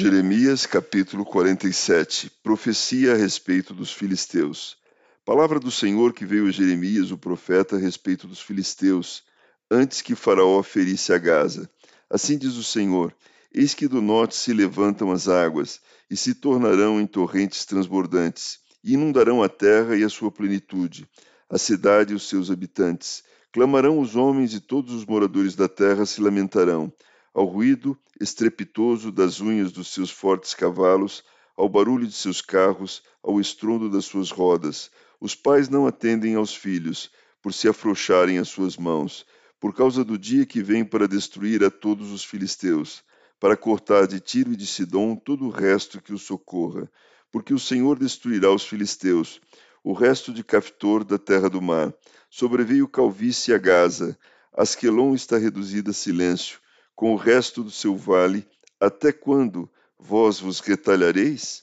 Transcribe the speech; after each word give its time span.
Jeremias 0.00 0.64
capítulo 0.64 1.24
47 1.24 2.30
Profecia 2.40 3.14
a 3.14 3.16
respeito 3.16 3.74
dos 3.74 3.92
filisteus. 3.92 4.76
Palavra 5.24 5.58
do 5.58 5.72
Senhor 5.72 6.12
que 6.12 6.24
veio 6.24 6.46
a 6.46 6.52
Jeremias, 6.52 7.10
o 7.10 7.18
profeta, 7.18 7.74
a 7.74 7.80
respeito 7.80 8.28
dos 8.28 8.40
filisteus, 8.40 9.24
antes 9.68 10.00
que 10.00 10.14
Faraó 10.14 10.62
ferisse 10.62 11.12
a 11.12 11.18
Gaza. 11.18 11.68
Assim 12.08 12.38
diz 12.38 12.54
o 12.54 12.62
Senhor: 12.62 13.12
Eis 13.52 13.74
que 13.74 13.88
do 13.88 14.00
norte 14.00 14.36
se 14.36 14.52
levantam 14.52 15.10
as 15.10 15.26
águas, 15.26 15.80
e 16.08 16.16
se 16.16 16.32
tornarão 16.32 17.00
em 17.00 17.06
torrentes 17.06 17.64
transbordantes, 17.64 18.60
e 18.84 18.92
inundarão 18.92 19.42
a 19.42 19.48
terra 19.48 19.96
e 19.96 20.04
a 20.04 20.08
sua 20.08 20.30
plenitude, 20.30 21.08
a 21.50 21.58
cidade 21.58 22.12
e 22.12 22.16
os 22.16 22.28
seus 22.28 22.52
habitantes. 22.52 23.24
Clamarão 23.52 23.98
os 23.98 24.14
homens 24.14 24.54
e 24.54 24.60
todos 24.60 24.94
os 24.94 25.04
moradores 25.04 25.56
da 25.56 25.68
terra 25.68 26.06
se 26.06 26.20
lamentarão 26.20 26.92
ao 27.38 27.44
ruído 27.44 27.96
estrepitoso 28.20 29.12
das 29.12 29.40
unhas 29.40 29.70
dos 29.70 29.94
seus 29.94 30.10
fortes 30.10 30.54
cavalos, 30.54 31.22
ao 31.56 31.68
barulho 31.68 32.04
de 32.04 32.12
seus 32.12 32.40
carros, 32.40 33.00
ao 33.22 33.40
estrondo 33.40 33.88
das 33.88 34.06
suas 34.06 34.32
rodas. 34.32 34.90
Os 35.20 35.36
pais 35.36 35.68
não 35.68 35.86
atendem 35.86 36.34
aos 36.34 36.52
filhos, 36.52 37.12
por 37.40 37.54
se 37.54 37.68
afrouxarem 37.68 38.38
as 38.38 38.48
suas 38.48 38.76
mãos, 38.76 39.24
por 39.60 39.72
causa 39.72 40.04
do 40.04 40.18
dia 40.18 40.44
que 40.44 40.60
vem 40.60 40.84
para 40.84 41.06
destruir 41.06 41.62
a 41.62 41.70
todos 41.70 42.10
os 42.10 42.24
filisteus, 42.24 43.04
para 43.38 43.56
cortar 43.56 44.08
de 44.08 44.18
Tiro 44.18 44.52
e 44.52 44.56
de 44.56 44.66
Sidom 44.66 45.14
todo 45.14 45.44
o 45.44 45.50
resto 45.50 46.02
que 46.02 46.12
os 46.12 46.22
socorra, 46.22 46.90
porque 47.30 47.54
o 47.54 47.58
Senhor 47.58 48.00
destruirá 48.00 48.50
os 48.50 48.64
filisteus, 48.64 49.40
o 49.84 49.92
resto 49.92 50.32
de 50.32 50.42
Caftor 50.42 51.04
da 51.04 51.18
terra 51.18 51.48
do 51.48 51.62
mar. 51.62 51.94
Sobreveio 52.28 52.88
calvície 52.88 53.54
a 53.54 53.58
Gaza, 53.58 54.18
Asquelon 54.52 55.14
está 55.14 55.38
reduzida 55.38 55.92
a 55.92 55.94
silêncio, 55.94 56.58
com 56.98 57.12
o 57.12 57.16
resto 57.16 57.62
do 57.62 57.70
seu 57.70 57.96
vale, 57.96 58.44
até 58.80 59.12
quando 59.12 59.70
vós 59.96 60.40
vos 60.40 60.58
retalhareis? 60.58 61.62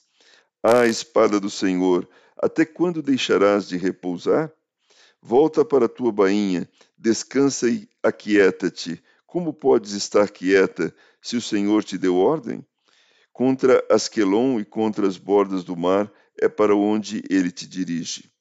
Ah, 0.63 0.87
espada 0.87 1.41
do 1.41 1.49
Senhor, 1.49 2.07
até 2.37 2.63
quando 2.63 3.01
deixarás 3.01 3.67
de 3.67 3.75
repousar? 3.75 4.49
Volta 5.21 5.65
para 5.65 5.87
a 5.87 5.89
tua 5.89 6.09
bainha, 6.09 6.69
descansa 6.97 7.69
e 7.69 7.85
aquieta-te. 8.01 9.03
Como 9.27 9.53
podes 9.53 9.91
estar 9.91 10.29
quieta 10.29 10.95
se 11.21 11.35
o 11.35 11.41
Senhor 11.41 11.83
te 11.83 11.97
deu 11.97 12.15
ordem? 12.15 12.65
Contra 13.33 13.85
Asquelon 13.91 14.61
e 14.61 14.63
contra 14.63 15.05
as 15.05 15.17
bordas 15.17 15.65
do 15.65 15.75
mar 15.75 16.09
é 16.39 16.47
para 16.47 16.73
onde 16.73 17.21
ele 17.29 17.51
te 17.51 17.67
dirige. 17.67 18.31